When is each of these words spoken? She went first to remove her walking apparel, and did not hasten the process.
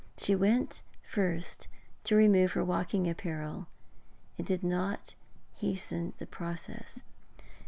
She 0.17 0.35
went 0.35 0.81
first 1.03 1.67
to 2.05 2.15
remove 2.15 2.53
her 2.53 2.65
walking 2.65 3.07
apparel, 3.07 3.67
and 4.35 4.47
did 4.47 4.63
not 4.63 5.13
hasten 5.57 6.13
the 6.17 6.25
process. 6.25 7.03